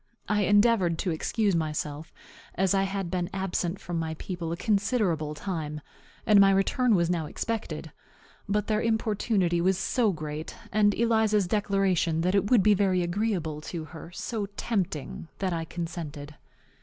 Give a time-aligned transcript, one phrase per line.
[0.27, 2.11] I endeavored to excuse myself,
[2.55, 5.79] as I had been absent from my people a considerable time,
[6.25, 7.91] and my return was now expected.
[8.49, 13.61] But their importunity was so great, and Eliza's declaration that it would be very agreeable
[13.61, 16.33] to her so tempting, that I consented.